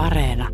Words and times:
Areena. 0.00 0.48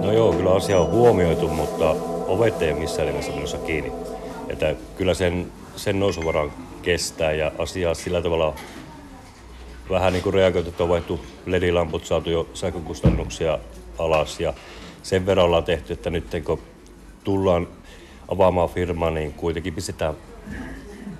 No 0.00 0.12
joo, 0.12 0.32
kyllä 0.32 0.54
asia 0.54 0.78
on 0.80 0.90
huomioitu, 0.90 1.48
mutta 1.48 1.90
ovet 2.26 2.62
ei 2.62 2.74
missään 2.74 3.08
nimessä 3.08 3.32
menossa 3.32 3.58
kiinni. 3.58 3.92
Että 4.48 4.74
kyllä 4.96 5.14
sen, 5.14 5.52
sen 5.76 6.00
nousuvaran 6.00 6.52
kestää 6.82 7.32
ja 7.32 7.52
asiaa 7.58 7.94
sillä 7.94 8.22
tavalla 8.22 8.54
vähän 9.90 10.12
niin 10.12 10.22
kuin 10.22 10.34
reagoitu, 10.34 10.68
että 10.68 10.82
on 10.82 10.88
vaihtu 10.88 11.20
LED-lamput, 11.46 12.06
saatu 12.06 12.30
jo 12.30 12.48
sähkökustannuksia 12.54 13.58
alas 13.98 14.40
ja 14.40 14.54
sen 15.02 15.26
verran 15.26 15.46
ollaan 15.46 15.64
tehty, 15.64 15.92
että 15.92 16.10
nyt 16.10 16.24
kun 16.44 16.62
tullaan 17.24 17.68
avaamaan 18.28 18.68
firmaa, 18.68 19.10
niin 19.10 19.32
kuitenkin 19.32 19.74
pistetään 19.74 20.14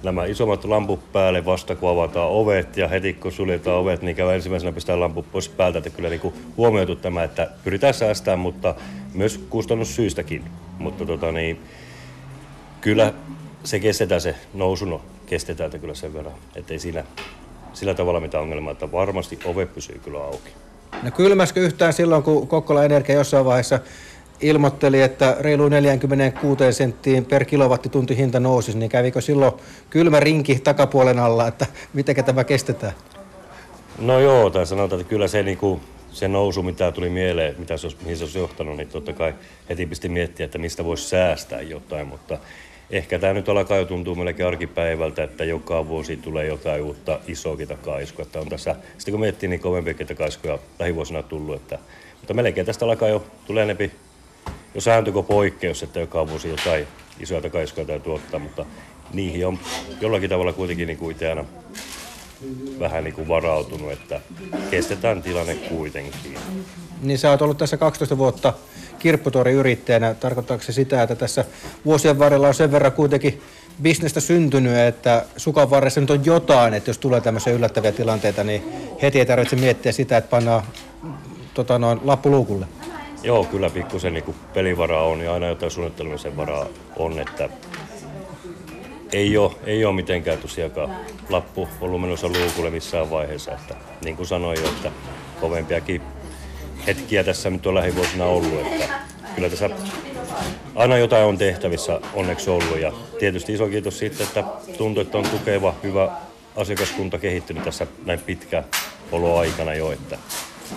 nämä 0.02 0.24
isommat 0.24 0.64
lamput 0.64 1.12
päälle 1.12 1.44
vasta 1.44 1.76
kun 1.76 1.90
avataan 1.90 2.30
ovet 2.30 2.76
ja 2.76 2.88
heti 2.88 3.12
kun 3.12 3.32
suljetaan 3.32 3.76
ovet, 3.76 4.02
niin 4.02 4.16
käy 4.16 4.34
ensimmäisenä 4.34 4.72
pistää 4.72 5.00
lamput 5.00 5.32
pois 5.32 5.48
päältä, 5.48 5.78
että 5.78 5.90
kyllä 5.90 6.08
niin 6.08 6.34
huomioitu 6.56 6.96
tämä, 6.96 7.24
että 7.24 7.50
pyritään 7.64 7.94
säästämään, 7.94 8.38
mutta 8.38 8.74
myös 9.14 9.38
kustannussyistäkin. 9.50 10.44
Mutta 10.78 11.06
tota 11.06 11.32
niin, 11.32 11.60
kyllä 12.80 13.12
se 13.64 13.80
kestetään 13.80 14.20
se 14.20 14.34
nousu, 14.54 14.84
no 14.84 15.00
kestetään 15.26 15.66
että 15.66 15.78
kyllä 15.78 15.94
sen 15.94 16.14
verran, 16.14 16.34
ettei 16.56 16.78
siinä 16.78 17.04
sillä 17.72 17.94
tavalla 17.94 18.20
mitään 18.20 18.42
ongelmaa, 18.42 18.72
että 18.72 18.92
varmasti 18.92 19.38
ove 19.44 19.66
pysyy 19.66 20.00
kyllä 20.04 20.18
auki. 20.18 20.50
No 21.02 21.10
kylmäskö 21.10 21.60
yhtään 21.60 21.92
silloin, 21.92 22.22
kun 22.22 22.48
Kokkola 22.48 22.84
Energia 22.84 23.14
jossain 23.14 23.44
vaiheessa 23.44 23.78
ilmoitteli, 24.42 25.02
että 25.02 25.36
reilu 25.40 25.68
46 25.68 26.72
senttiin 26.72 27.24
per 27.24 27.44
kilowattitunti 27.44 28.16
hinta 28.16 28.40
nousisi, 28.40 28.78
niin 28.78 28.90
kävikö 28.90 29.20
silloin 29.20 29.52
kylmä 29.90 30.20
rinki 30.20 30.60
takapuolen 30.64 31.18
alla, 31.18 31.48
että 31.48 31.66
miten 31.92 32.24
tämä 32.24 32.44
kestetään? 32.44 32.92
No 33.98 34.20
joo, 34.20 34.50
tai 34.50 34.66
sanotaan, 34.66 35.00
että 35.00 35.10
kyllä 35.10 35.28
se, 35.28 35.42
niin 35.42 35.58
kuin, 35.58 35.80
se 36.12 36.28
nousu, 36.28 36.62
mitä 36.62 36.92
tuli 36.92 37.10
mieleen, 37.10 37.54
mitä 37.58 37.76
se 37.76 37.86
olisi, 37.86 37.98
mihin 38.02 38.16
se 38.16 38.24
olisi 38.24 38.38
johtanut, 38.38 38.76
niin 38.76 38.88
totta 38.88 39.12
kai 39.12 39.34
heti 39.68 39.86
pisti 39.86 40.08
miettiä, 40.08 40.44
että 40.44 40.58
mistä 40.58 40.84
voisi 40.84 41.08
säästää 41.08 41.60
jotain, 41.60 42.06
mutta 42.06 42.38
ehkä 42.90 43.18
tämä 43.18 43.32
nyt 43.32 43.48
alkaa 43.48 43.78
jo 43.78 43.84
tuntuu 43.84 44.14
melkein 44.14 44.46
arkipäivältä, 44.46 45.24
että 45.24 45.44
joka 45.44 45.88
vuosi 45.88 46.16
tulee 46.16 46.46
jotain 46.46 46.82
uutta 46.82 47.20
isoakin 47.26 47.68
takaiskua. 47.68 48.22
Että 48.22 48.40
on 48.40 48.48
tässä, 48.48 48.76
sitten 48.98 49.12
kun 49.12 49.20
miettii, 49.20 49.48
niin 49.48 49.60
kovempiakin 49.60 50.06
takaiskuja 50.06 50.58
lähivuosina 50.78 51.22
tullut, 51.22 51.56
että, 51.56 51.78
mutta 52.20 52.34
melkein 52.34 52.66
tästä 52.66 52.84
alkaa 52.84 53.08
jo 53.08 53.24
tulee 53.46 53.62
enempi 53.62 53.92
jo 54.74 54.80
sääntö 54.80 55.12
poikkeus, 55.28 55.82
että 55.82 56.00
joka 56.00 56.28
vuosi 56.28 56.48
jotain 56.48 56.86
isoja 57.20 57.40
takaiskuja 57.40 57.86
täytyy 57.86 58.14
ottaa, 58.14 58.40
mutta 58.40 58.66
niihin 59.12 59.46
on 59.46 59.58
jollakin 60.00 60.30
tavalla 60.30 60.52
kuitenkin 60.52 60.86
niin 60.86 60.98
kuin 60.98 61.10
itse 61.12 61.28
aina 61.28 61.44
vähän 62.80 63.04
niin 63.04 63.14
kuin 63.14 63.28
varautunut, 63.28 63.92
että 63.92 64.20
kestetään 64.70 65.22
tilanne 65.22 65.54
kuitenkin. 65.54 66.38
Niin 67.02 67.18
sä 67.18 67.30
oot 67.30 67.42
ollut 67.42 67.58
tässä 67.58 67.76
12 67.76 68.18
vuotta 68.18 68.52
kirpputori-yrittäjänä. 68.98 70.14
Tarkoittaako 70.14 70.64
se 70.64 70.72
sitä, 70.72 71.02
että 71.02 71.14
tässä 71.14 71.44
vuosien 71.84 72.18
varrella 72.18 72.48
on 72.48 72.54
sen 72.54 72.72
verran 72.72 72.92
kuitenkin 72.92 73.42
bisnestä 73.82 74.20
syntynyt, 74.20 74.76
että 74.76 75.24
sukan 75.36 75.70
varressa 75.70 76.00
nyt 76.00 76.10
on 76.10 76.24
jotain, 76.24 76.74
että 76.74 76.90
jos 76.90 76.98
tulee 76.98 77.20
tämmöisiä 77.20 77.52
yllättäviä 77.52 77.92
tilanteita, 77.92 78.44
niin 78.44 78.62
heti 79.02 79.18
ei 79.18 79.26
tarvitse 79.26 79.56
miettiä 79.56 79.92
sitä, 79.92 80.16
että 80.16 80.30
pannaan 80.30 80.62
tota 81.54 81.78
noin, 81.78 82.00
lappu 82.04 82.30
luukulle. 82.30 82.66
Joo, 83.22 83.44
kyllä 83.44 83.70
pikkusen 83.70 84.14
niin 84.14 84.34
pelivaraa 84.54 85.02
on 85.02 85.20
ja 85.20 85.34
aina 85.34 85.46
jotain 85.46 85.70
suunnittelemisen 85.70 86.36
varaa 86.36 86.66
on, 86.96 87.18
että 87.18 87.48
ei 89.12 89.36
ole, 89.36 89.52
ei 89.66 89.84
ole 89.84 89.94
mitenkään 89.94 90.38
tosiaankaan 90.38 90.96
lappu 91.28 91.68
ollut 91.80 92.00
menossa 92.00 92.28
luukulle 92.28 92.70
missään 92.70 93.10
vaiheessa. 93.10 93.52
Että, 93.52 93.74
niin 94.04 94.16
kuin 94.16 94.26
sanoin 94.26 94.60
jo, 94.60 94.68
että 94.68 94.92
kovempiakin 95.40 96.02
hetkiä 96.86 97.24
tässä 97.24 97.50
nyt 97.50 97.66
on 97.66 97.74
lähivuosina 97.74 98.24
ollut. 98.24 98.60
Että 98.60 98.94
kyllä 99.34 99.50
tässä 99.50 99.70
aina 100.74 100.98
jotain 100.98 101.24
on 101.24 101.38
tehtävissä 101.38 102.00
onneksi 102.14 102.50
ollut. 102.50 102.80
Ja 102.80 102.92
tietysti 103.18 103.52
iso 103.52 103.66
kiitos 103.66 103.98
siitä, 103.98 104.24
että 104.24 104.44
tuntuu, 104.78 105.00
että 105.00 105.18
on 105.18 105.24
tukeva, 105.24 105.74
hyvä 105.82 106.10
asiakaskunta 106.56 107.18
kehittynyt 107.18 107.64
tässä 107.64 107.86
näin 108.04 108.18
pitkä 108.18 108.64
oloaikana 109.12 109.74
jo. 109.74 109.92
Että 109.92 110.18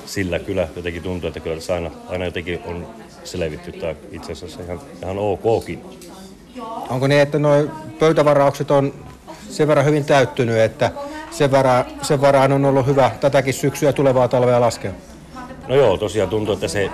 sillä 0.06 0.40
kyllä 0.40 0.68
jotenkin 0.76 1.04
tuntuu, 1.04 1.28
että 1.28 1.40
kyllä 1.40 1.56
tässä 1.56 1.74
aina, 1.74 1.92
aina 2.08 2.26
jotenkin 2.26 2.60
on 2.66 2.88
selvitty 3.24 3.72
tai 3.72 3.96
itse 4.12 4.32
asiassa 4.32 4.64
ihan, 4.64 4.82
ihan 5.04 5.18
okkin. 5.20 5.82
Onko 6.90 7.08
niin, 7.08 7.22
että 7.22 7.40
nuo 7.40 7.54
pöytävaraukset 8.00 8.72
on 8.72 8.94
sen 9.50 9.68
verran 9.68 9.86
hyvin 9.86 10.06
täyttynyt, 10.06 10.58
että 10.58 10.92
sen, 11.32 11.52
varaan, 11.52 11.86
sen 12.02 12.22
varaan 12.22 12.52
on 12.52 12.66
ollut 12.66 12.86
hyvä 12.86 13.12
tätäkin 13.22 13.54
syksyä 13.54 13.94
tulevaa 13.94 14.28
talvea 14.28 14.62
laskea? 14.62 14.92
No 15.68 15.76
joo, 15.76 15.98
tosiaan 15.98 16.30
tuntuu, 16.30 16.54
että 16.54 16.68
se 16.68 16.90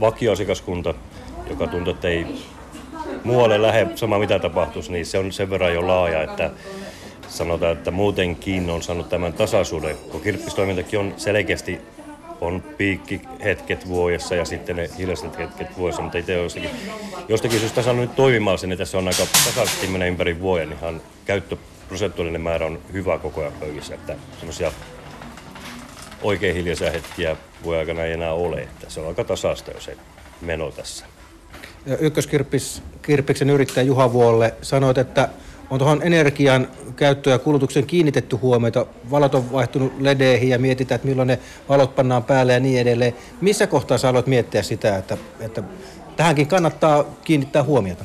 vakioasiakaskunta, 0.00 0.94
joka 1.50 1.66
tuntuu, 1.66 1.92
että 1.92 2.08
ei 2.08 2.26
muualle 3.24 3.62
lähde 3.62 3.88
sama 3.94 4.18
mitä 4.18 4.38
tapahtuisi, 4.38 4.92
niin 4.92 5.06
se 5.06 5.18
on 5.18 5.32
sen 5.32 5.50
verran 5.50 5.74
jo 5.74 5.86
laaja, 5.86 6.22
että 6.22 6.50
sanotaan, 7.28 7.72
että 7.72 7.90
muutenkin 7.90 8.70
on 8.70 8.82
saanut 8.82 9.08
tämän 9.08 9.32
tasaisuuden, 9.32 9.96
kun 10.10 10.20
kirppistoimintakin 10.20 10.98
on 10.98 11.14
selkeästi 11.16 11.80
on 12.42 12.62
piikkihetket 12.78 13.88
vuodessa 13.88 14.34
ja 14.34 14.44
sitten 14.44 14.76
ne 14.76 14.90
hiljaiset 14.98 15.38
hetket 15.38 15.78
vuodessa, 15.78 16.02
mutta 16.02 16.18
itse 16.18 16.32
jostakin, 16.32 16.70
jostakin 17.28 17.60
syystä 17.60 17.82
saanut 17.82 18.02
nyt 18.02 18.16
toimimaan 18.16 18.58
sen, 18.58 18.72
että 18.72 18.84
se 18.84 18.96
on 18.96 19.08
aika 19.08 19.26
tasaisesti 19.44 19.86
menee 19.86 20.08
ympäri 20.08 20.40
vuoden, 20.40 20.68
niin 20.68 20.78
ihan 20.78 21.02
käyttöprosentuaalinen 21.24 22.40
määrä 22.40 22.66
on 22.66 22.78
hyvä 22.92 23.18
koko 23.18 23.40
ajan 23.40 23.52
pöydissä, 23.60 23.94
että 23.94 24.16
semmoisia 24.38 24.72
oikein 26.22 26.54
hiljaisia 26.54 26.90
hetkiä 26.90 27.36
vuoden 27.64 27.80
aikana 27.80 28.04
ei 28.04 28.12
enää 28.12 28.32
ole, 28.32 28.60
että 28.60 28.90
se 28.90 29.00
on 29.00 29.06
aika 29.06 29.24
tasasta 29.24 29.70
jo 29.70 29.80
se 29.80 29.96
meno 30.40 30.70
tässä. 30.70 31.04
Ykköskirppiksen 32.00 33.50
yrittäjä 33.50 33.84
Juha 33.84 34.12
Vuolle 34.12 34.54
sanoit, 34.62 34.98
että 34.98 35.28
on 35.72 35.78
tuohon 35.78 36.02
energian 36.02 36.68
käyttö 36.96 37.30
ja 37.30 37.38
kulutuksen 37.38 37.86
kiinnitetty 37.86 38.36
huomiota. 38.36 38.86
Valot 39.10 39.34
on 39.34 39.52
vaihtunut 39.52 39.92
ledeihin 40.00 40.48
ja 40.48 40.58
mietitään, 40.58 40.96
että 40.96 41.08
milloin 41.08 41.28
ne 41.28 41.38
valot 41.68 41.94
pannaan 41.94 42.24
päälle 42.24 42.52
ja 42.52 42.60
niin 42.60 42.80
edelleen. 42.80 43.14
Missä 43.40 43.66
kohtaa 43.66 43.98
sä 43.98 44.08
aloit 44.08 44.26
miettiä 44.26 44.62
sitä, 44.62 44.96
että, 44.96 45.16
että 45.40 45.62
tähänkin 46.16 46.46
kannattaa 46.46 47.04
kiinnittää 47.24 47.62
huomiota? 47.62 48.04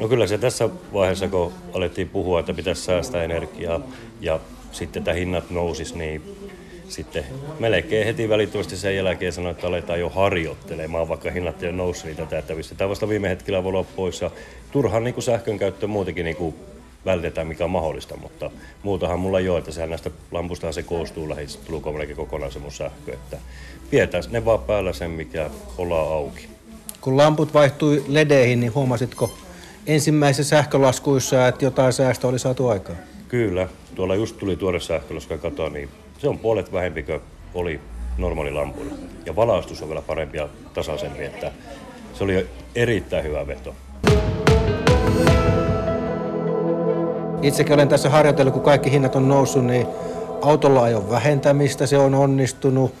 No 0.00 0.08
kyllä 0.08 0.26
se 0.26 0.38
tässä 0.38 0.68
vaiheessa, 0.92 1.28
kun 1.28 1.52
alettiin 1.72 2.08
puhua, 2.08 2.40
että 2.40 2.54
pitäisi 2.54 2.82
säästää 2.82 3.24
energiaa 3.24 3.80
ja 4.20 4.40
sitten 4.72 5.04
tämä 5.04 5.14
hinnat 5.14 5.50
nousis, 5.50 5.94
niin 5.94 6.22
sitten 6.88 7.24
melkein 7.58 8.06
heti 8.06 8.28
välittömästi 8.28 8.76
sen 8.76 8.96
jälkeen 8.96 9.32
sanoi, 9.32 9.50
että 9.50 9.66
aletaan 9.66 10.00
jo 10.00 10.08
harjoittelemaan, 10.08 11.08
vaikka 11.08 11.30
hinnat 11.30 11.62
ei 11.62 11.68
ole 11.68 11.76
noussut, 11.76 12.04
niin 12.06 12.16
tätä, 12.16 12.38
että 12.38 12.54
pistetään 12.54 12.90
vasta 12.90 13.08
viime 13.08 13.28
hetkellä 13.28 13.64
valo 13.64 13.86
pois. 13.96 14.20
Ja 14.20 14.30
turhan 14.72 15.04
niin 15.04 15.14
kuin 15.14 15.24
sähkön 15.24 15.58
käyttö 15.58 15.86
muutenkin 15.86 16.24
niin 16.24 16.36
kuin 16.36 16.54
vältetään, 17.04 17.46
mikä 17.46 17.64
on 17.64 17.70
mahdollista, 17.70 18.16
mutta 18.16 18.50
muutahan 18.82 19.20
mulla 19.20 19.40
jo, 19.40 19.58
että 19.58 19.72
sehän 19.72 19.90
näistä 19.90 20.10
lampustahan 20.30 20.74
se 20.74 20.82
koostuu 20.82 21.28
lähes 21.28 21.60
melkein 21.92 22.16
kokonaan 22.16 22.52
se 22.52 22.58
mun 22.58 22.72
sähkö, 22.72 23.12
että 23.12 23.38
pidetään 23.90 24.24
ne 24.30 24.44
vaan 24.44 24.58
päällä 24.58 24.92
sen, 24.92 25.10
mikä 25.10 25.50
ollaan 25.78 26.12
auki. 26.12 26.48
Kun 27.00 27.16
lamput 27.16 27.54
vaihtui 27.54 28.04
ledeihin, 28.08 28.60
niin 28.60 28.74
huomasitko 28.74 29.34
ensimmäisissä 29.86 30.50
sähkölaskuissa, 30.50 31.48
että 31.48 31.64
jotain 31.64 31.92
säästöä 31.92 32.30
oli 32.30 32.38
saatu 32.38 32.68
aikaan? 32.68 32.98
Kyllä, 33.28 33.68
tuolla 33.94 34.14
just 34.14 34.38
tuli 34.38 34.56
tuore 34.56 34.80
sähkölasku 34.80 35.38
katoa, 35.38 35.68
niin 35.68 35.88
se 36.18 36.28
on 36.28 36.38
puolet 36.38 36.72
vähempi 36.72 37.02
kuin 37.02 37.20
oli 37.54 37.80
normaali 38.18 38.50
lampulla. 38.50 38.92
Ja 39.26 39.36
valaistus 39.36 39.82
on 39.82 39.88
vielä 39.88 40.02
parempi 40.02 40.38
ja 40.38 40.48
tasaisempi, 40.74 41.24
että 41.24 41.52
se 42.14 42.24
oli 42.24 42.46
erittäin 42.74 43.24
hyvä 43.24 43.46
veto. 43.46 43.74
Itsekin 47.42 47.74
olen 47.74 47.88
tässä 47.88 48.10
harjoitellut, 48.10 48.54
kun 48.54 48.62
kaikki 48.62 48.90
hinnat 48.90 49.16
on 49.16 49.28
noussut, 49.28 49.64
niin 49.64 49.86
autolla 50.42 50.82
ajon 50.82 51.10
vähentämistä, 51.10 51.86
se 51.86 51.98
on 51.98 52.14
onnistunut 52.14 52.94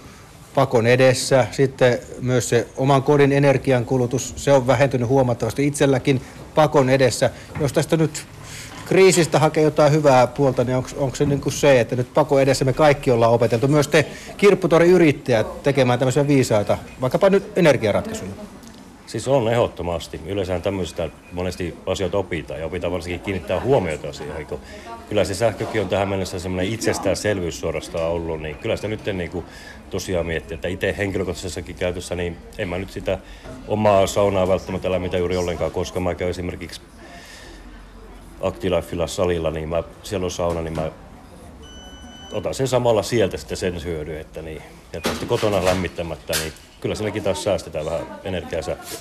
pakon 0.54 0.86
edessä. 0.86 1.46
Sitten 1.50 1.98
myös 2.20 2.48
se 2.48 2.66
oman 2.76 3.02
kodin 3.02 3.32
energiankulutus, 3.32 4.32
se 4.36 4.52
on 4.52 4.66
vähentynyt 4.66 5.08
huomattavasti 5.08 5.66
itselläkin 5.66 6.20
pakon 6.54 6.90
edessä. 6.90 7.30
Jos 7.60 7.72
tästä 7.72 7.96
nyt 7.96 8.26
kriisistä 8.86 9.38
hakee 9.38 9.62
jotain 9.62 9.92
hyvää 9.92 10.26
puolta, 10.26 10.64
niin 10.64 10.76
onko 10.76 11.16
se 11.16 11.26
niin 11.26 11.40
kuin 11.40 11.52
se, 11.52 11.80
että 11.80 11.96
nyt 11.96 12.14
pako 12.14 12.40
edessä 12.40 12.64
me 12.64 12.72
kaikki 12.72 13.10
ollaan 13.10 13.32
opeteltu, 13.32 13.68
myös 13.68 13.88
te 13.88 14.06
kirpputori-yrittäjät 14.36 15.62
tekemään 15.62 15.98
tämmöisiä 15.98 16.26
viisaita, 16.26 16.78
vaikkapa 17.00 17.30
nyt 17.30 17.52
energiaratkaisuja? 17.56 18.30
Siis 19.10 19.28
on 19.28 19.48
ehdottomasti. 19.48 20.20
Yleensä 20.26 20.60
tämmöistä 20.60 21.10
monesti 21.32 21.76
asioita 21.86 22.18
opitaan 22.18 22.60
ja 22.60 22.66
opitaan 22.66 22.92
varsinkin 22.92 23.20
kiinnittää 23.20 23.60
huomiota 23.60 24.08
asioihin. 24.08 24.46
Kyllä 25.08 25.24
se 25.24 25.34
sähkökin 25.34 25.80
on 25.80 25.88
tähän 25.88 26.08
mennessä 26.08 26.38
semmoinen 26.38 26.72
itsestäänselvyys 26.72 27.60
suorastaan 27.60 28.10
ollut, 28.10 28.42
niin 28.42 28.56
kyllä 28.56 28.76
sitä 28.76 28.88
nyt 28.88 29.04
niin 29.04 29.30
kuin 29.30 29.44
tosiaan 29.90 30.26
miettiä, 30.26 30.54
että 30.54 30.68
itse 30.68 30.94
henkilökohtaisessakin 30.98 31.76
käytössä, 31.76 32.14
niin 32.14 32.36
en 32.58 32.68
mä 32.68 32.78
nyt 32.78 32.90
sitä 32.90 33.18
omaa 33.68 34.06
saunaa 34.06 34.48
välttämättä 34.48 34.90
lämmitä 34.90 35.18
juuri 35.18 35.36
ollenkaan, 35.36 35.70
koska 35.70 36.00
mä 36.00 36.14
käyn 36.14 36.30
esimerkiksi 36.30 36.80
Actilifella 38.40 39.06
salilla, 39.06 39.50
niin 39.50 39.68
mä, 39.68 39.82
siellä 40.02 40.24
on 40.24 40.30
sauna, 40.30 40.62
niin 40.62 40.74
mä 40.74 40.90
otan 42.32 42.54
sen 42.54 42.68
samalla 42.68 43.02
sieltä 43.02 43.36
sitten 43.36 43.56
sen 43.56 43.84
hyödyn, 43.84 44.20
että 44.20 44.42
niin, 44.42 44.62
ja 44.92 45.00
tästä 45.00 45.26
kotona 45.26 45.64
lämmittämättä, 45.64 46.32
niin 46.32 46.52
kyllä 46.80 46.94
siinäkin 46.94 47.22
taas 47.22 47.44
säästetään 47.44 47.84
vähän 47.84 48.06
energiaa 48.24 48.62
sähköä. 48.62 48.98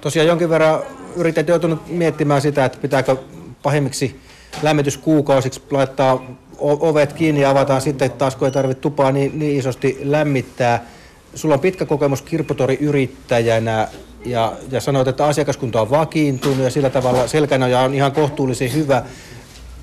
Tosiaan 0.00 0.28
jonkin 0.28 0.50
verran 0.50 0.82
yrität 1.16 1.48
joutunut 1.48 1.88
miettimään 1.88 2.40
sitä, 2.40 2.64
että 2.64 2.78
pitääkö 2.78 3.16
pahimmiksi 3.62 4.20
lämmityskuukausiksi 4.62 5.62
laittaa 5.70 6.24
ovet 6.58 7.12
kiinni 7.12 7.40
ja 7.40 7.50
avataan 7.50 7.80
sitten 7.80 8.10
taas, 8.10 8.36
kun 8.36 8.48
ei 8.48 8.52
tarvitse 8.52 8.80
tupaa 8.80 9.12
niin, 9.12 9.38
niin 9.38 9.58
isosti 9.58 9.98
lämmittää. 10.02 10.86
Sulla 11.34 11.54
on 11.54 11.60
pitkä 11.60 11.86
kokemus 11.86 12.22
kirpputori-yrittäjänä 12.22 13.88
ja, 14.24 14.52
ja 14.70 14.80
sanoit, 14.80 15.08
että 15.08 15.26
asiakaskunta 15.26 15.80
on 15.80 15.90
vakiintunut 15.90 16.58
ja 16.58 16.70
sillä 16.70 16.90
tavalla 16.90 17.26
selkänoja 17.26 17.80
on 17.80 17.94
ihan 17.94 18.12
kohtuullisen 18.12 18.72
hyvä. 18.72 19.02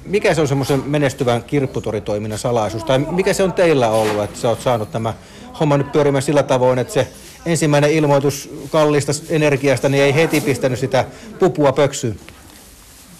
Mikä 0.05 0.33
se 0.33 0.41
on 0.41 0.47
semmoisen 0.47 0.83
menestyvän 0.85 1.43
kirpputoritoiminnan 1.43 2.39
salaisuus? 2.39 2.83
Tai 2.83 2.99
mikä 2.99 3.33
se 3.33 3.43
on 3.43 3.53
teillä 3.53 3.89
ollut, 3.89 4.23
että 4.23 4.39
sä 4.39 4.49
oot 4.49 4.61
saanut 4.61 4.91
tämä 4.91 5.13
homma 5.59 5.77
nyt 5.77 5.91
pyörimään 5.91 6.21
sillä 6.21 6.43
tavoin, 6.43 6.79
että 6.79 6.93
se 6.93 7.07
ensimmäinen 7.45 7.91
ilmoitus 7.91 8.49
kallista 8.69 9.11
energiasta 9.29 9.89
niin 9.89 10.03
ei 10.03 10.15
heti 10.15 10.41
pistänyt 10.41 10.79
sitä 10.79 11.05
pupua 11.39 11.71
pöksyyn? 11.71 12.19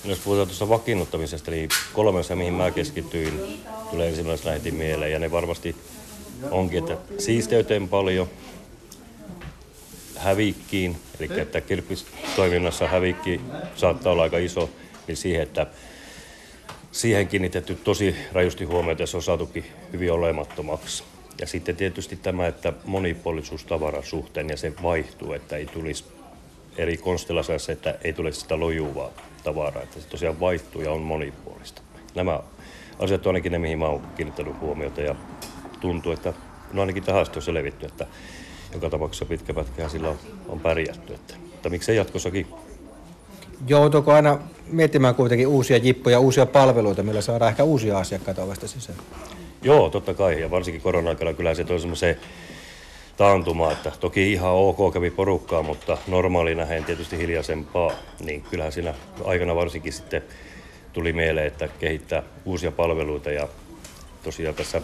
Jos 0.05 0.19
puhutaan 0.19 0.47
tuossa 0.47 0.69
vakiinnuttamisesta, 0.69 1.51
niin 1.51 1.69
kolmessa, 1.93 2.35
mihin 2.35 2.53
mä 2.53 2.71
keskityin, 2.71 3.59
tulee 3.91 4.09
ensimmäisenä 4.09 4.51
heti 4.51 4.71
mieleen. 4.71 5.11
Ja 5.11 5.19
ne 5.19 5.31
varmasti 5.31 5.75
onkin, 6.51 6.79
että 6.79 6.97
siisteyteen 7.17 7.89
paljon, 7.89 8.29
hävikkiin, 10.17 10.97
eli 11.19 11.41
että 11.41 11.61
kirppistoiminnassa 11.61 12.87
hävikki 12.87 13.41
saattaa 13.75 14.11
olla 14.11 14.23
aika 14.23 14.37
iso, 14.37 14.69
niin 15.07 15.17
siihen, 15.17 15.43
että 15.43 15.67
siihen 16.91 17.27
kiinnitetty 17.27 17.75
tosi 17.75 18.15
rajusti 18.33 18.65
huomiota 18.65 19.03
ja 19.03 19.07
se 19.07 19.17
on 19.17 19.23
saatukin 19.23 19.65
hyvin 19.93 20.11
olemattomaksi. 20.11 21.03
Ja 21.39 21.47
sitten 21.47 21.75
tietysti 21.75 22.15
tämä, 22.15 22.47
että 22.47 22.73
monipuolisuus 22.85 23.63
tavaran 23.63 24.03
suhteen 24.03 24.49
ja 24.49 24.57
se 24.57 24.73
vaihtuu, 24.83 25.33
että 25.33 25.57
ei 25.57 25.65
tulisi 25.65 26.03
eri 26.77 26.97
konstellaisessa, 26.97 27.71
että 27.71 27.97
ei 28.03 28.13
tule 28.13 28.31
sitä 28.31 28.59
lojuvaa 28.59 29.09
tavaraa, 29.43 29.83
että 29.83 29.99
se 29.99 30.07
tosiaan 30.07 30.39
vaihtuu 30.39 30.81
ja 30.81 30.91
on 30.91 31.01
monipuolista. 31.01 31.81
Nämä 32.15 32.39
asiat 32.99 33.25
on 33.25 33.29
ainakin 33.29 33.51
ne, 33.51 33.59
mihin 33.59 33.79
mä 33.79 33.85
oon 33.85 34.07
kiinnittänyt 34.15 34.59
huomiota 34.59 35.01
ja 35.01 35.15
tuntuu, 35.79 36.11
että 36.11 36.33
no 36.73 36.81
ainakin 36.81 37.03
tähän 37.03 37.21
asti 37.21 37.39
on 37.39 37.43
selvitty, 37.43 37.85
että 37.85 38.07
joka 38.73 38.89
tapauksessa 38.89 39.25
pitkä 39.25 39.53
pätkä 39.53 39.89
sillä 39.89 40.09
on, 40.09 40.19
on 40.47 40.59
pärjätty. 40.59 41.13
Että, 41.13 41.33
että 41.53 41.69
miksei 41.69 41.95
jatkossakin. 41.97 42.47
Joutuuko 43.67 44.13
aina 44.13 44.39
miettimään 44.67 45.15
kuitenkin 45.15 45.47
uusia 45.47 45.77
jippoja, 45.77 46.19
uusia 46.19 46.45
palveluita, 46.45 47.03
millä 47.03 47.21
saadaan 47.21 47.49
ehkä 47.49 47.63
uusia 47.63 47.97
asiakkaita 47.97 48.43
ovesta 48.43 48.67
sisään? 48.67 48.99
Joo, 49.61 49.89
totta 49.89 50.13
kai. 50.13 50.41
Ja 50.41 50.51
varsinkin 50.51 50.81
korona-aikana 50.81 51.33
kyllä 51.33 51.55
se 51.55 51.63
toi 51.63 51.79
semmoiseen 51.79 52.17
taantuma, 53.17 53.71
että 53.71 53.91
toki 53.99 54.31
ihan 54.31 54.51
ok 54.51 54.93
kävi 54.93 55.11
porukkaa, 55.11 55.63
mutta 55.63 55.97
normaali 56.07 56.55
nähen 56.55 56.85
tietysti 56.85 57.17
hiljaisempaa, 57.17 57.91
niin 58.19 58.41
kyllähän 58.41 58.71
siinä 58.71 58.93
aikana 59.25 59.55
varsinkin 59.55 59.93
sitten 59.93 60.21
tuli 60.93 61.13
mieleen, 61.13 61.47
että 61.47 61.67
kehittää 61.67 62.23
uusia 62.45 62.71
palveluita 62.71 63.31
ja 63.31 63.47
tosiaan 64.23 64.55
tässä 64.55 64.81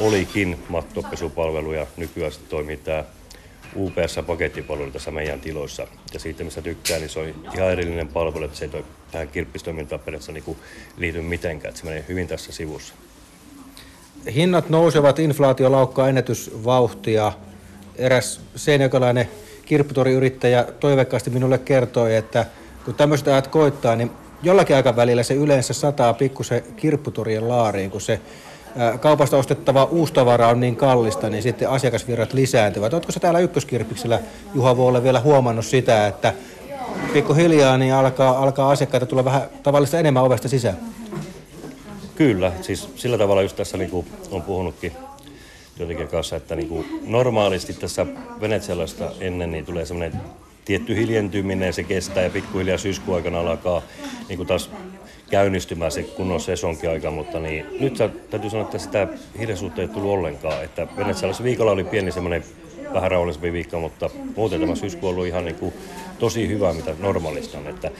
olikin 0.00 0.58
mattopesupalveluja, 0.68 1.86
nykyään 1.96 2.32
sitten 2.32 2.50
toimii 2.50 2.76
tämä 2.76 3.04
UPS-pakettipalvelu 3.76 4.90
tässä 4.90 5.10
meidän 5.10 5.40
tiloissa. 5.40 5.86
Ja 6.12 6.20
siitä, 6.20 6.44
missä 6.44 6.62
tykkää, 6.62 6.98
niin 6.98 7.08
se 7.08 7.18
on 7.20 7.34
ihan 7.54 7.72
erillinen 7.72 8.08
palvelu, 8.08 8.44
että 8.44 8.56
se 8.56 8.64
ei 8.64 8.68
toi 8.68 8.84
tähän 9.12 9.28
kirppistoimintaan 9.28 10.00
periaatteessa 10.00 10.32
niin 10.32 10.56
liity 10.96 11.22
mitenkään, 11.22 11.68
että 11.68 11.80
se 11.80 11.86
menee 11.86 12.04
hyvin 12.08 12.28
tässä 12.28 12.52
sivussa. 12.52 12.94
Hinnat 14.34 14.70
nousevat, 14.70 15.18
inflaatio 15.18 15.72
laukkaa 15.72 16.08
ennätysvauhtia. 16.08 17.32
Eräs 17.96 18.40
seinäkäläinen 18.56 19.28
kirpputoriyrittäjä 19.64 20.64
toivekkaasti 20.80 21.30
minulle 21.30 21.58
kertoi, 21.58 22.16
että 22.16 22.46
kun 22.84 22.94
tämmöistä 22.94 23.32
ajat 23.32 23.46
koittaa, 23.46 23.96
niin 23.96 24.10
jollakin 24.42 24.76
aikavälillä 24.76 25.22
se 25.22 25.34
yleensä 25.34 25.74
sataa 25.74 26.14
pikkusen 26.14 26.62
kirpputorien 26.76 27.48
laariin, 27.48 27.90
kun 27.90 28.00
se 28.00 28.20
kaupasta 29.00 29.36
ostettava 29.36 29.84
uustavara 29.84 30.48
on 30.48 30.60
niin 30.60 30.76
kallista, 30.76 31.30
niin 31.30 31.42
sitten 31.42 31.70
asiakasvirrat 31.70 32.32
lisääntyvät. 32.32 32.94
Oletko 32.94 33.12
se 33.12 33.20
täällä 33.20 33.40
ykköskirpiksellä 33.40 34.20
Juha 34.54 34.76
Vuolle 34.76 35.02
vielä 35.02 35.20
huomannut 35.20 35.66
sitä, 35.66 36.06
että 36.06 36.32
pikkuhiljaa 37.12 37.78
niin 37.78 37.94
alkaa, 37.94 38.42
alkaa 38.42 38.70
asiakkaita 38.70 39.06
tulla 39.06 39.24
vähän 39.24 39.42
tavallista 39.62 39.98
enemmän 39.98 40.22
ovesta 40.22 40.48
sisään? 40.48 40.76
Kyllä, 42.14 42.52
siis 42.62 42.88
sillä 42.96 43.18
tavalla 43.18 43.42
just 43.42 43.56
tässä 43.56 43.78
niin 43.78 43.90
kuin 43.90 44.06
on 44.30 44.42
puhunutkin 44.42 44.92
jotenkin 45.78 46.08
kanssa, 46.08 46.36
että 46.36 46.56
niin 46.56 46.68
kuin 46.68 47.00
normaalisti 47.06 47.72
tässä 47.72 48.06
Venetsialasta 48.40 49.10
ennen 49.20 49.52
niin 49.52 49.64
tulee 49.64 49.86
semmoinen 49.86 50.20
tietty 50.64 50.96
hiljentyminen, 50.96 51.72
se 51.72 51.84
kestää 51.84 52.22
ja 52.22 52.30
pikkuhiljaa 52.30 52.78
syyskuun 52.78 53.16
aikana 53.16 53.40
alkaa 53.40 53.82
niin 54.28 54.36
kuin 54.36 54.46
taas 54.46 54.70
käynnistymään 55.30 55.92
se 55.92 56.02
kunnon 56.02 56.40
sesonkin 56.40 57.12
mutta 57.12 57.40
niin, 57.40 57.66
nyt 57.80 57.94
täytyy 58.30 58.50
sanoa, 58.50 58.64
että 58.64 58.78
sitä 58.78 59.08
hiljaisuutta 59.38 59.80
ei 59.80 59.88
tullut 59.88 60.10
ollenkaan. 60.10 60.64
Että 60.64 60.86
Venetsialassa 60.96 61.44
viikolla 61.44 61.72
oli 61.72 61.84
pieni 61.84 62.12
semmoinen 62.12 62.44
vähän 62.94 63.10
rauhallisempi 63.10 63.52
viikko, 63.52 63.80
mutta 63.80 64.10
muuten 64.36 64.60
tämä 64.60 64.74
syyskuu 64.74 65.08
on 65.08 65.14
ollut 65.14 65.26
ihan 65.26 65.44
niin 65.44 65.56
kuin 65.56 65.74
tosi 66.18 66.48
hyvä, 66.48 66.72
mitä 66.72 66.94
normaalista 66.98 67.58
on. 67.58 67.66
Että 67.66 67.90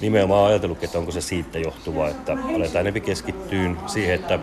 nimenomaan 0.00 0.48
ajatellut, 0.48 0.84
että 0.84 0.98
onko 0.98 1.12
se 1.12 1.20
siitä 1.20 1.58
johtuvaa, 1.58 2.08
että 2.08 2.32
aletaan 2.32 2.80
enemmän 2.80 3.02
keskittyä 3.02 3.70
siihen, 3.86 4.14
että 4.14 4.38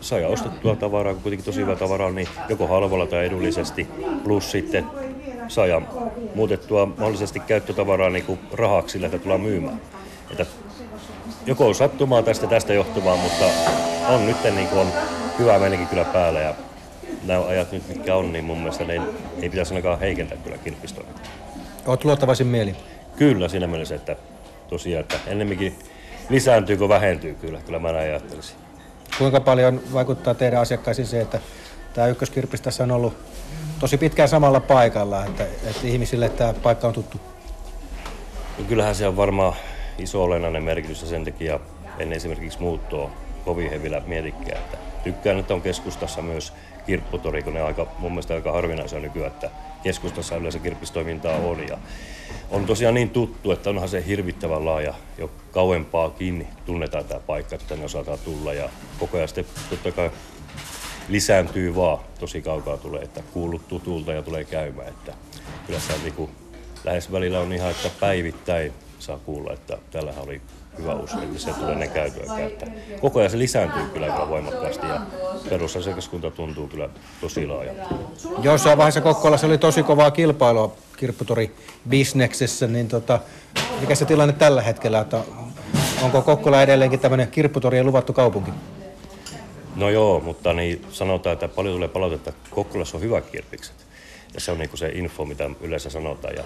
saa 0.00 0.28
ostettua 0.28 0.76
tavaraa, 0.76 1.12
kun 1.12 1.22
kuitenkin 1.22 1.44
tosi 1.44 1.60
hyvä 1.60 1.76
tavaraa 1.76 2.10
niin 2.10 2.28
joko 2.48 2.66
halvalla 2.66 3.06
tai 3.06 3.26
edullisesti, 3.26 3.86
plus 4.24 4.50
sitten 4.50 4.84
saa 5.48 5.82
muutettua 6.34 6.86
mahdollisesti 6.86 7.40
käyttötavaraa 7.40 8.10
niin 8.10 8.24
kuin 8.24 8.38
rahaksi 8.52 8.92
sillä, 8.92 9.06
että 9.06 9.18
tullaan 9.18 9.40
myymään. 9.40 9.80
Että 10.30 10.46
joko 11.46 11.66
on 11.66 11.74
sattumaa 11.74 12.22
tästä 12.22 12.46
tästä 12.46 12.74
johtuvaa, 12.74 13.16
mutta 13.16 13.44
on 14.08 14.26
nyt 14.26 14.36
niin 14.44 14.68
kuin 14.68 14.80
on 14.80 14.92
hyvä 15.38 15.58
meininki 15.58 15.86
kyllä 15.86 16.04
päällä 16.04 16.40
ja 16.40 16.54
nämä 17.26 17.46
ajat 17.46 17.72
nyt 17.72 17.88
mitkä 17.88 18.14
on, 18.16 18.32
niin 18.32 18.44
mun 18.44 18.58
mielestä 18.58 18.84
ne 18.84 19.00
ei 19.42 19.50
pitäisi 19.50 19.74
ainakaan 19.74 20.00
heikentää 20.00 20.38
kyllä 20.38 20.58
kirppistoimintaa. 20.58 21.24
Olet 21.86 22.04
luottavaisin 22.04 22.46
mieli? 22.46 22.76
Kyllä 23.16 23.48
siinä 23.48 23.66
mielessä, 23.66 23.94
että 23.94 24.16
tosiaan, 24.68 25.00
että 25.00 25.16
ennemminkin 25.26 25.78
lisääntyy 26.28 26.76
kuin 26.76 26.88
vähentyy 26.88 27.34
kyllä, 27.34 27.60
kyllä 27.66 27.78
mä 27.78 27.92
näin 27.92 28.10
ajattelisin. 28.10 28.56
Kuinka 29.18 29.40
paljon 29.40 29.80
vaikuttaa 29.92 30.34
teidän 30.34 30.60
asiakkaisiin 30.60 31.06
se, 31.06 31.20
että 31.20 31.40
tämä 31.94 32.06
ykköskirppis 32.06 32.60
tässä 32.60 32.84
on 32.84 32.90
ollut 32.90 33.16
tosi 33.80 33.98
pitkään 33.98 34.28
samalla 34.28 34.60
paikalla, 34.60 35.24
että, 35.24 35.44
että 35.44 35.86
ihmisille 35.86 36.28
tämä 36.28 36.54
paikka 36.54 36.88
on 36.88 36.94
tuttu? 36.94 37.20
No 38.58 38.64
kyllähän 38.68 38.94
se 38.94 39.06
on 39.06 39.16
varmaan 39.16 39.54
iso 39.98 40.22
olennainen 40.22 40.62
merkitys 40.62 41.02
ja 41.02 41.08
sen 41.08 41.24
takia 41.24 41.60
en 41.98 42.12
esimerkiksi 42.12 42.60
muuttoa 42.60 43.10
kovin 43.44 43.70
hevillä 43.70 44.02
mietikään. 44.06 44.62
Että 44.62 44.78
tykkään, 45.04 45.38
että 45.38 45.54
on 45.54 45.62
keskustassa 45.62 46.22
myös 46.22 46.52
kirpputori, 46.86 47.42
kun 47.42 47.54
ne 47.54 47.62
aika, 47.62 47.86
mun 47.98 48.12
mielestä 48.12 48.34
aika 48.34 48.52
harvinaisia 48.52 49.00
nykyään, 49.00 49.32
että 49.32 49.50
keskustassa 49.82 50.36
yleensä 50.36 50.58
kirppistoimintaa 50.58 51.36
on. 51.36 51.68
Ja 51.68 51.78
on 52.50 52.66
tosiaan 52.66 52.94
niin 52.94 53.10
tuttu, 53.10 53.52
että 53.52 53.70
onhan 53.70 53.88
se 53.88 54.04
hirvittävän 54.06 54.64
laaja, 54.64 54.94
jo 55.18 55.30
kauempaakin 55.52 56.46
tunnetaan 56.66 57.04
tämä 57.04 57.20
paikka, 57.20 57.54
että 57.54 57.68
tänne 57.68 57.84
osataan 57.84 58.18
tulla 58.24 58.54
ja 58.54 58.68
koko 58.98 59.16
ajan 59.16 59.28
sitten 59.28 59.46
totta 59.70 59.92
kai 59.92 60.10
lisääntyy 61.08 61.76
vaan, 61.76 61.98
tosi 62.20 62.42
kaukaa 62.42 62.76
tulee, 62.76 63.02
että 63.02 63.22
kuulut 63.32 63.68
tutulta 63.68 64.12
ja 64.12 64.22
tulee 64.22 64.44
käymään, 64.44 64.88
että 64.88 65.12
kyllä 65.66 65.80
se 65.80 65.92
on 65.92 66.02
niin 66.02 66.14
kuin, 66.14 66.30
lähes 66.84 67.12
välillä 67.12 67.40
on 67.40 67.52
ihan, 67.52 67.70
että 67.70 67.90
päivittäin 68.00 68.72
saa 69.04 69.18
kuulla, 69.18 69.52
että 69.52 69.78
tällähän 69.90 70.24
oli 70.24 70.40
hyvä 70.78 70.94
usko, 70.94 71.18
että 71.22 71.38
se 71.38 71.52
tulee 71.52 71.74
ne 71.74 71.88
käytyä 71.88 72.38
Että 72.46 72.66
koko 73.00 73.18
ajan 73.18 73.30
se 73.30 73.38
lisääntyy 73.38 73.82
kyllä 73.92 74.12
aika 74.12 74.28
voimakkaasti 74.28 74.86
ja 74.86 75.00
perusasiakaskunta 75.48 76.30
tuntuu 76.30 76.68
kyllä 76.68 76.88
tosi 77.20 77.46
laaja. 77.46 77.72
Jossain 78.42 78.78
vaiheessa 78.78 79.00
Kokkolassa 79.00 79.46
oli 79.46 79.58
tosi 79.58 79.82
kovaa 79.82 80.10
kilpailua 80.10 80.76
kirpputori 80.96 81.54
bisneksessä, 81.88 82.66
niin 82.66 82.88
tota, 82.88 83.20
mikä 83.80 83.94
se 83.94 84.04
tilanne 84.04 84.32
tällä 84.32 84.62
hetkellä, 84.62 85.00
että 85.00 85.20
onko 86.02 86.22
Kokkola 86.22 86.62
edelleenkin 86.62 87.00
tämmöinen 87.00 87.28
kirpputorien 87.28 87.86
luvattu 87.86 88.12
kaupunki? 88.12 88.50
No 89.76 89.90
joo, 89.90 90.20
mutta 90.20 90.52
niin 90.52 90.86
sanotaan, 90.90 91.32
että 91.32 91.48
paljon 91.48 91.74
tulee 91.74 91.88
palautetta, 91.88 92.30
että 92.30 92.50
Kokkolassa 92.50 92.96
on 92.96 93.02
hyvät 93.02 93.30
kirpikset. 93.30 93.74
Ja 94.34 94.40
se 94.40 94.52
on 94.52 94.58
niin 94.58 94.68
kuin 94.68 94.78
se 94.78 94.88
info, 94.88 95.24
mitä 95.24 95.50
yleensä 95.60 95.90
sanotaan. 95.90 96.34
Ja, 96.36 96.44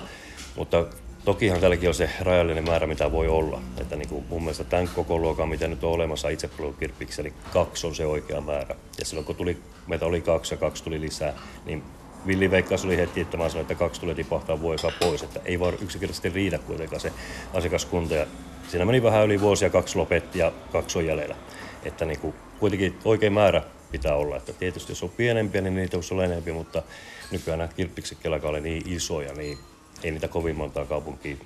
mutta 0.57 0.87
Tokihan 1.25 1.61
tälläkin 1.61 1.89
on 1.89 1.95
se 1.95 2.11
rajallinen 2.21 2.65
määrä, 2.65 2.87
mitä 2.87 3.13
voi 3.13 3.29
olla. 3.29 3.61
Että 3.81 3.97
niin 3.97 4.09
kuin 4.09 4.25
mun 4.29 4.43
mielestä 4.43 4.65
tämän 4.65 4.89
koko 4.95 5.19
luokan, 5.19 5.49
mitä 5.49 5.69
nyt 5.69 5.85
on 5.85 5.93
olemassa 5.93 6.29
itsepalvelukirppiksi, 6.29 7.21
eli 7.21 7.33
kaksi 7.53 7.87
on 7.87 7.95
se 7.95 8.07
oikea 8.07 8.41
määrä. 8.41 8.75
Ja 8.99 9.05
silloin 9.05 9.25
kun 9.25 9.37
tuli, 9.37 9.59
meitä 9.87 10.07
oli 10.07 10.21
kaksi 10.21 10.55
ja 10.55 10.59
kaksi 10.59 10.85
tuli 10.85 11.01
lisää, 11.01 11.35
niin 11.65 11.83
Villi 12.27 12.51
Veikkaus 12.51 12.85
oli 12.85 12.97
heti, 12.97 13.21
että 13.21 13.37
mä 13.37 13.49
sanoin, 13.49 13.63
että 13.63 13.75
kaksi 13.75 14.01
tulee 14.01 14.15
tipahtaa 14.15 14.61
vuosia 14.61 14.93
pois, 15.01 15.23
että 15.23 15.41
ei 15.45 15.61
vaan 15.61 15.75
yksinkertaisesti 15.75 16.29
riitä 16.29 16.59
kuitenkaan 16.59 17.01
se 17.01 17.13
asiakaskunta. 17.55 18.15
Ja 18.15 18.27
siinä 18.69 18.85
meni 18.85 19.03
vähän 19.03 19.25
yli 19.25 19.41
vuosia, 19.41 19.71
kaksi 19.71 19.99
lopetti 19.99 20.39
ja 20.39 20.53
kaksi 20.73 20.99
on 20.99 21.07
jäljellä. 21.07 21.37
että 21.85 22.05
niin 22.05 22.21
kuin, 22.21 22.35
kuitenkin 22.61 22.99
oikein 23.05 23.33
määrä 23.33 23.63
pitää 23.91 24.15
olla. 24.15 24.37
Että 24.37 24.53
tietysti 24.53 24.93
jos 24.93 25.03
on 25.03 25.11
pienempiä, 25.11 25.61
niin 25.61 25.75
niitä 25.75 25.97
voisi 25.97 26.15
olla 26.15 26.25
enemmän, 26.25 26.55
mutta 26.55 26.83
nykyään 27.31 27.59
nämä 27.59 27.73
kirppikset 27.77 28.19
kelakalle 28.19 28.61
niin 28.61 28.83
isoja, 28.87 29.33
niin 29.33 29.59
ei 30.03 30.11
niitä 30.11 30.29
kovin 30.29 30.57
montaa 30.57 30.85
kaupunkia 30.85 31.37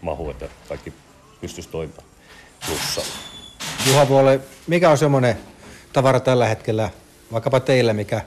mahu, 0.00 0.30
että 0.30 0.48
kaikki 0.68 0.92
pystyisi 1.40 1.68
toimimaan 1.68 2.04
plussa. 2.66 3.00
Juha 3.86 4.08
Vuole, 4.08 4.40
mikä 4.66 4.90
on 4.90 4.98
semmoinen 4.98 5.36
tavara 5.92 6.20
tällä 6.20 6.48
hetkellä, 6.48 6.90
vaikkapa 7.32 7.60
teillä, 7.60 7.92
mikä 7.92 8.20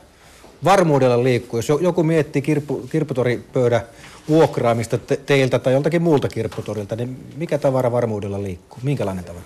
varmuudella 0.63 1.23
liikkuu? 1.23 1.57
Jos 1.57 1.81
joku 1.81 2.03
miettii 2.03 2.41
kirppu, 2.41 2.87
kirpputoripöydän 2.91 3.81
vuokraamista 4.29 4.97
te- 4.97 5.17
teiltä 5.17 5.59
tai 5.59 5.73
joltakin 5.73 6.01
muulta 6.01 6.29
kirpputorilta, 6.29 6.95
niin 6.95 7.25
mikä 7.35 7.57
tavara 7.57 7.91
varmuudella 7.91 8.43
liikkuu? 8.43 8.79
Minkälainen 8.83 9.23
tavara? 9.23 9.45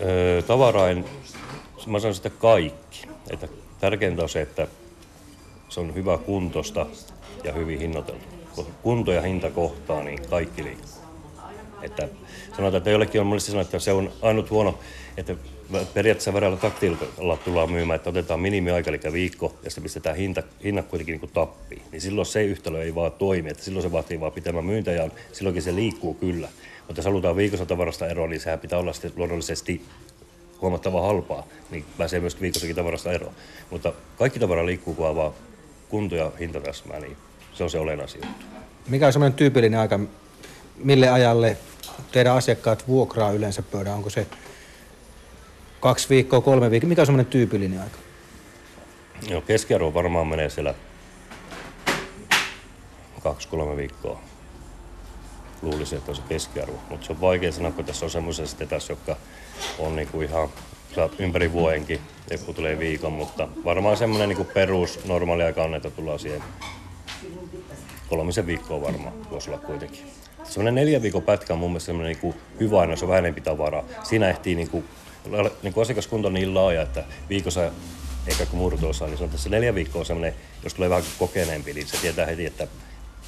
Öö, 0.00 0.42
tavarain, 0.42 1.04
mä 1.86 2.00
sanon 2.00 2.14
sitä 2.14 2.30
kaikki. 2.30 3.08
Että 3.30 3.48
tärkeintä 3.80 4.22
on 4.22 4.28
se, 4.28 4.40
että 4.40 4.66
se 5.68 5.80
on 5.80 5.94
hyvä 5.94 6.18
kuntosta 6.18 6.86
ja 7.44 7.52
hyvin 7.52 7.78
hinnoiteltu. 7.78 8.35
Kun 8.56 8.66
kunto 8.82 9.12
ja 9.12 9.22
hinta 9.22 9.50
kohtaa, 9.50 10.02
niin 10.02 10.28
kaikki 10.30 10.64
liikkuu. 10.64 10.90
Että 11.82 12.08
sanotaan, 12.56 12.76
että 12.76 12.90
jollekin 12.90 13.20
on 13.20 13.26
monesti 13.26 13.50
sanottu, 13.50 13.76
että 13.76 13.84
se 13.84 13.92
on 13.92 14.12
ainut 14.22 14.50
huono, 14.50 14.78
että 15.16 15.36
periaatteessa 15.94 16.32
värällä 16.32 16.56
taktiilla 16.56 17.36
tullaan 17.44 17.72
myymään, 17.72 17.96
että 17.96 18.10
otetaan 18.10 18.40
minimiaika, 18.40 18.90
eli 18.90 19.00
viikko, 19.12 19.54
ja 19.64 19.70
sitten 19.70 19.82
pistetään 19.82 20.16
hinta, 20.16 20.42
hinnat 20.64 20.86
kuitenkin 20.86 21.12
niin 21.12 21.20
kuin 21.20 21.32
tappiin. 21.32 21.82
Niin 21.92 22.00
silloin 22.00 22.26
se 22.26 22.44
yhtälö 22.44 22.82
ei 22.82 22.94
vaan 22.94 23.12
toimi, 23.12 23.50
että 23.50 23.64
silloin 23.64 23.82
se 23.82 23.92
vaatii 23.92 24.20
vaan 24.20 24.32
pitemmän 24.32 24.64
myyntäjän, 24.64 25.12
silloinkin 25.32 25.62
se 25.62 25.74
liikkuu 25.74 26.14
kyllä. 26.14 26.48
Mutta 26.86 26.98
jos 26.98 27.06
halutaan 27.06 27.36
viikossa 27.36 27.66
tavarasta 27.66 28.06
eroon, 28.06 28.30
niin 28.30 28.40
sehän 28.40 28.58
pitää 28.58 28.78
olla 28.78 28.92
sitten 28.92 29.12
luonnollisesti 29.16 29.82
huomattava 30.60 31.02
halpaa, 31.02 31.46
niin 31.70 31.84
pääsee 31.98 32.20
myös 32.20 32.40
viikossakin 32.40 32.76
tavarasta 32.76 33.12
eroon. 33.12 33.34
Mutta 33.70 33.92
kaikki 34.18 34.38
tavara 34.38 34.66
liikkuu, 34.66 34.94
kun 34.94 35.16
vaan 35.16 35.32
kunto 35.88 36.16
ja 36.16 36.32
hinta 36.40 36.60
täsmää, 36.60 37.00
niin 37.00 37.16
se 37.56 37.64
on 37.64 37.70
se 37.70 37.78
olennaisin 37.78 38.20
juttu. 38.26 38.46
Mikä 38.88 39.06
on 39.06 39.12
semmoinen 39.12 39.36
tyypillinen 39.36 39.80
aika, 39.80 40.00
mille 40.76 41.08
ajalle 41.08 41.56
teidän 42.12 42.34
asiakkaat 42.34 42.88
vuokraa 42.88 43.32
yleensä 43.32 43.62
pöydän? 43.62 43.94
Onko 43.94 44.10
se 44.10 44.26
kaksi 45.80 46.08
viikkoa, 46.08 46.40
kolme 46.40 46.70
viikkoa? 46.70 46.88
Mikä 46.88 47.02
on 47.02 47.06
semmoinen 47.06 47.30
tyypillinen 47.30 47.80
aika? 47.80 47.98
Joo, 49.28 49.40
keskiarvo 49.40 49.94
varmaan 49.94 50.26
menee 50.26 50.50
siellä 50.50 50.74
kaksi-kolme 53.22 53.76
viikkoa. 53.76 54.20
Luulisin, 55.62 55.98
että 55.98 56.10
on 56.10 56.16
se 56.16 56.22
keskiarvo. 56.28 56.78
Mutta 56.90 57.06
se 57.06 57.12
on 57.12 57.20
vaikea 57.20 57.52
sanoa, 57.52 57.70
kun 57.70 57.84
tässä 57.84 58.06
on 58.06 58.10
semmoisia 58.10 58.46
sitten 58.46 58.68
tässä, 58.68 58.92
jotka 58.92 59.16
on 59.78 59.96
niinku 59.96 60.20
ihan 60.20 60.48
ympäri 61.18 61.52
vuodenkin. 61.52 62.00
Joku 62.30 62.52
tulee 62.52 62.78
viikon, 62.78 63.12
mutta 63.12 63.48
varmaan 63.64 63.96
semmoinen 63.96 64.28
niinku 64.28 64.44
perus 64.44 65.04
normaali 65.04 65.42
aika 65.42 65.62
on, 65.62 65.74
että 65.74 65.90
tullaan 65.90 66.18
siihen 66.18 66.42
kolmisen 68.08 68.46
viikkoa 68.46 68.80
varmaan, 68.82 69.30
voisi 69.30 69.50
olla 69.50 69.60
kuitenkin. 69.60 70.06
Semmoinen 70.44 70.74
neljän 70.74 71.02
viikon 71.02 71.22
pätkä 71.22 71.52
on 71.52 71.58
mun 71.58 71.70
mielestä 71.70 71.86
semmoinen 71.86 72.16
niin 72.22 72.34
hyvä 72.60 72.80
aina, 72.80 72.92
jos 72.92 73.02
on 73.02 73.08
vähän 73.08 73.34
tavaraa. 73.44 73.84
Siinä 74.02 74.28
ehtii 74.28 74.54
niin 74.54 74.70
kuin, 74.70 74.84
niin 75.62 75.72
kuin 75.72 75.82
asiakaskunta 75.82 76.28
on 76.28 76.34
niin 76.34 76.54
laaja, 76.54 76.82
että 76.82 77.04
viikossa 77.28 77.70
eikä 78.26 78.46
kun 78.46 78.58
murtoossa, 78.58 79.06
niin 79.06 79.18
se 79.18 79.24
on 79.24 79.30
tässä 79.30 79.48
neljä 79.48 79.74
viikkoa 79.74 80.04
semmoinen, 80.04 80.34
jos 80.64 80.74
tulee 80.74 80.90
vähän 80.90 81.04
kokeneempi, 81.18 81.72
niin 81.72 81.86
se 81.86 81.96
tietää 81.96 82.26
heti, 82.26 82.46
että 82.46 82.66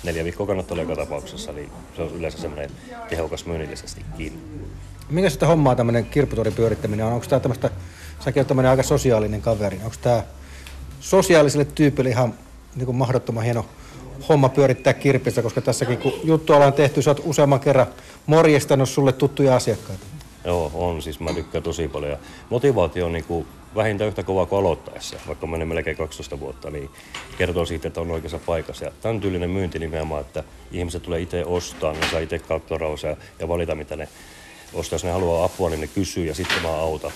neljä 0.04 0.24
viikkoa 0.24 0.46
kannattaa 0.46 0.74
olla 0.74 0.82
joka 0.82 0.96
tapauksessa, 0.96 1.52
niin 1.52 1.70
se 1.96 2.02
on 2.02 2.14
yleensä 2.14 2.38
semmoinen 2.38 2.70
tehokas 3.08 3.46
myynnillisestikin. 3.46 4.62
Mikä 5.10 5.30
sitä 5.30 5.46
hommaa 5.46 5.76
tämmöinen 5.76 6.06
kirpputorin 6.06 6.54
pyörittäminen 6.54 7.06
on? 7.06 7.12
Onko 7.12 7.26
tämä 7.26 7.40
tämmöistä, 7.40 7.70
säkin 8.24 8.40
olet 8.40 8.48
tämmöinen 8.48 8.70
aika 8.70 8.82
sosiaalinen 8.82 9.42
kaveri, 9.42 9.80
onko 9.84 9.96
tämä 10.00 10.22
sosiaaliselle 11.00 11.64
tyypille 11.64 12.10
ihan 12.10 12.34
niin 12.76 12.86
kuin 12.86 12.96
mahdottoman 12.96 13.44
hieno 13.44 13.66
homma 14.28 14.48
pyörittää 14.48 14.94
kirpistä, 14.94 15.42
koska 15.42 15.60
tässäkin 15.60 15.98
kun 15.98 16.12
juttu 16.24 16.52
ollaan 16.52 16.72
tehty, 16.72 17.02
sä 17.02 17.10
oot 17.10 17.22
useamman 17.24 17.60
kerran 17.60 17.86
morjestanut 18.26 18.88
sulle 18.88 19.12
tuttuja 19.12 19.56
asiakkaita. 19.56 20.06
Joo, 20.44 20.70
on. 20.74 21.02
Siis 21.02 21.20
mä 21.20 21.34
tykkään 21.34 21.64
tosi 21.64 21.88
paljon. 21.88 22.10
Ja 22.10 22.18
motivaatio 22.50 23.06
on 23.06 23.12
niin 23.12 23.24
kuin 23.24 23.46
vähintään 23.74 24.08
yhtä 24.08 24.22
kovaa 24.22 24.46
kuin 24.46 24.58
aloittaessa. 24.58 25.16
Vaikka 25.26 25.46
menee 25.46 25.66
melkein 25.66 25.96
12 25.96 26.40
vuotta, 26.40 26.70
niin 26.70 26.90
kertoo 27.38 27.66
siitä, 27.66 27.88
että 27.88 28.00
on 28.00 28.10
oikeassa 28.10 28.38
paikassa. 28.46 28.84
Ja 28.84 28.90
tämän 29.00 29.20
tyylinen 29.20 29.50
myynti 29.50 29.78
nimenomaan, 29.78 30.20
että 30.20 30.44
ihmiset 30.72 31.02
tulee 31.02 31.20
itse 31.20 31.44
ostaa, 31.44 31.92
ne 31.92 32.10
saa 32.10 32.20
itse 32.20 32.38
kattorausia 32.38 33.16
ja 33.38 33.48
valita, 33.48 33.74
mitä 33.74 33.96
ne 33.96 34.08
ostaa. 34.74 34.94
Jos 34.94 35.04
ne 35.04 35.10
haluaa 35.10 35.44
apua, 35.44 35.70
niin 35.70 35.80
ne 35.80 35.86
kysyy 35.86 36.24
ja 36.24 36.34
sitten 36.34 36.62
mä 36.62 36.68
auta. 36.68 37.10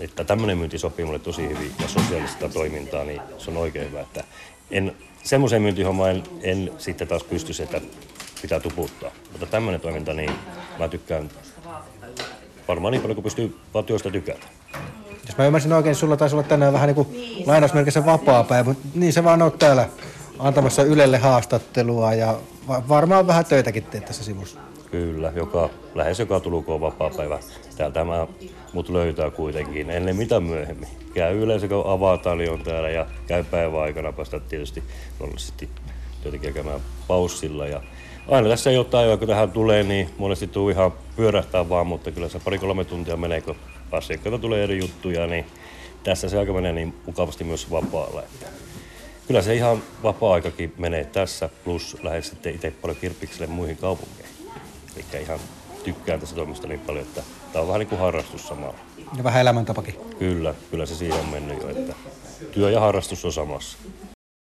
Että 0.00 0.24
tämmöinen 0.24 0.58
myynti 0.58 0.78
sopii 0.78 1.04
mulle 1.04 1.18
tosi 1.18 1.48
hyvin 1.48 1.72
ja 1.82 1.88
sosiaalista 1.88 2.48
toimintaa, 2.48 3.04
niin 3.04 3.20
se 3.38 3.50
on 3.50 3.56
oikein 3.56 3.90
hyvä. 3.90 4.00
Että 4.00 4.24
en, 4.70 4.96
semmoiseen 5.24 5.62
myyntihommaan 5.62 6.10
en, 6.10 6.22
en 6.42 6.72
sitten 6.78 7.08
taas 7.08 7.24
pysty, 7.24 7.62
että 7.62 7.80
pitää 8.42 8.60
tuputtaa. 8.60 9.10
Mutta 9.32 9.46
tämmöinen 9.46 9.80
toiminta, 9.80 10.12
niin 10.12 10.30
mä 10.78 10.88
tykkään 10.88 11.30
varmaan 12.68 12.92
niin 12.92 13.02
paljon 13.02 13.16
kuin 13.16 13.22
pystyy 13.22 13.56
vaan 13.74 13.84
työstä 13.84 14.10
tykätä. 14.10 14.46
Jos 15.26 15.38
mä 15.38 15.46
ymmärsin 15.46 15.72
oikein, 15.72 15.94
sulla 15.94 16.16
taisi 16.16 16.34
olla 16.34 16.48
tänään 16.48 16.72
vähän 16.72 16.86
niin 16.86 16.94
kuin 16.94 17.08
lainausmerkissä 17.46 18.06
vapaa 18.06 18.44
päivä, 18.44 18.68
mutta 18.68 18.88
niin 18.94 19.12
se 19.12 19.24
vaan 19.24 19.42
oot 19.42 19.58
täällä 19.58 19.88
antamassa 20.38 20.82
Ylelle 20.82 21.18
haastattelua 21.18 22.14
ja 22.14 22.38
varmaan 22.68 23.26
vähän 23.26 23.44
töitäkin 23.44 23.82
teet 23.82 24.04
tässä 24.04 24.24
sivussa. 24.24 24.60
Kyllä, 24.90 25.32
joka, 25.36 25.70
lähes 25.94 26.18
joka 26.18 26.40
tuluko 26.40 26.74
on 26.74 26.80
vapaa 26.80 27.10
päivä. 27.10 27.38
Täältä 27.76 28.04
mä, 28.04 28.26
mut 28.72 28.88
löytää 28.88 29.30
kuitenkin 29.30 29.90
ennen 29.90 30.16
mitä 30.16 30.40
myöhemmin. 30.40 30.88
Käy 31.14 31.42
yleensä 31.42 31.68
kun 31.68 31.82
avataan, 31.86 32.38
niin 32.38 32.50
on 32.50 32.62
täällä 32.62 32.90
ja 32.90 33.06
käy 33.26 33.44
päivän 33.44 33.80
aikana 33.80 34.12
päästä 34.12 34.40
tietysti 34.40 34.82
luonnollisesti 35.20 35.68
työntekijä 36.22 36.52
käymään 36.52 36.80
paussilla. 37.08 37.66
Ja 37.66 37.82
aina 38.28 38.48
tässä 38.48 38.70
jotain, 38.70 39.18
kun 39.18 39.28
tähän 39.28 39.50
tulee, 39.50 39.82
niin 39.82 40.10
monesti 40.18 40.46
tuu 40.46 40.68
ihan 40.68 40.92
pyörähtää 41.16 41.68
vaan, 41.68 41.86
mutta 41.86 42.10
kyllä 42.10 42.28
se 42.28 42.40
pari-kolme 42.44 42.84
tuntia 42.84 43.16
menee, 43.16 43.40
kun 43.40 43.56
asiakkailta 43.92 44.38
tulee 44.38 44.64
eri 44.64 44.78
juttuja, 44.78 45.26
niin 45.26 45.46
tässä 46.04 46.28
se 46.28 46.38
aika 46.38 46.52
menee 46.52 46.72
niin 46.72 46.94
mukavasti 47.06 47.44
myös 47.44 47.70
vapaalla. 47.70 48.22
Kyllä 49.26 49.42
se 49.42 49.54
ihan 49.54 49.82
vapaa-aikakin 50.02 50.74
menee 50.78 51.04
tässä, 51.04 51.48
plus 51.64 51.96
lähes 52.02 52.28
sitten 52.28 52.54
itse 52.54 52.70
paljon 52.70 52.98
kirppikselle 53.00 53.46
muihin 53.46 53.76
kaupunkeihin. 53.76 54.37
Eli 54.98 55.22
ihan 55.22 55.38
tykkään 55.84 56.20
tästä 56.20 56.36
toimista 56.36 56.68
niin 56.68 56.80
paljon, 56.80 57.04
että 57.04 57.22
tämä 57.52 57.62
on 57.62 57.68
vähän 57.68 57.78
niin 57.78 57.88
kuin 57.88 58.00
harrastus 58.00 58.48
samalla. 58.48 58.78
Ja 59.16 59.24
vähän 59.24 59.40
elämäntapakin. 59.40 59.94
Kyllä, 60.18 60.54
kyllä 60.70 60.86
se 60.86 60.94
siihen 60.94 61.20
on 61.20 61.28
mennyt 61.28 61.62
jo, 61.62 61.68
että 61.68 61.94
työ 62.52 62.70
ja 62.70 62.80
harrastus 62.80 63.24
on 63.24 63.32
samassa. 63.32 63.78